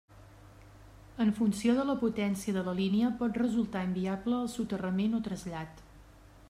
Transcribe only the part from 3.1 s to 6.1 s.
pot resultar inviable el soterrament o trasllat.